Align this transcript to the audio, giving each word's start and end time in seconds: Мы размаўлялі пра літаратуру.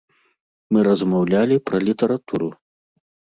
Мы 0.71 0.79
размаўлялі 0.87 1.61
пра 1.71 1.77
літаратуру. 1.89 2.49